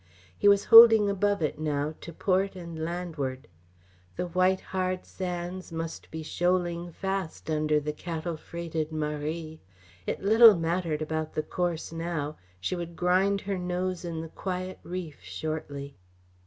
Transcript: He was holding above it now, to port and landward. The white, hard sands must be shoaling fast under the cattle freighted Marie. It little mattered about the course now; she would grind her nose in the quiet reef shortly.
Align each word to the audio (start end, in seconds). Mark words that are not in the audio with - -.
He 0.35 0.47
was 0.47 0.65
holding 0.65 1.11
above 1.11 1.43
it 1.43 1.59
now, 1.59 1.93
to 2.01 2.11
port 2.11 2.55
and 2.55 2.83
landward. 2.83 3.47
The 4.15 4.25
white, 4.25 4.59
hard 4.59 5.05
sands 5.05 5.71
must 5.71 6.09
be 6.09 6.23
shoaling 6.23 6.91
fast 6.91 7.51
under 7.51 7.79
the 7.79 7.93
cattle 7.93 8.35
freighted 8.35 8.91
Marie. 8.91 9.61
It 10.07 10.23
little 10.23 10.55
mattered 10.55 11.03
about 11.03 11.33
the 11.35 11.43
course 11.43 11.91
now; 11.91 12.35
she 12.59 12.75
would 12.75 12.95
grind 12.95 13.41
her 13.41 13.59
nose 13.59 14.03
in 14.03 14.21
the 14.21 14.29
quiet 14.29 14.79
reef 14.81 15.19
shortly. 15.21 15.95